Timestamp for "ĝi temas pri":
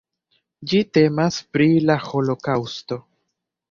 0.71-1.69